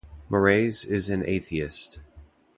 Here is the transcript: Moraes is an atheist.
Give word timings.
Moraes 0.31 0.83
is 0.83 1.11
an 1.11 1.23
atheist. 1.27 1.99